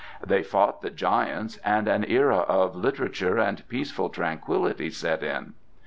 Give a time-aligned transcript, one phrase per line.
[0.25, 5.53] They fought the giants and an era of literature and peaceful tranquillity set in.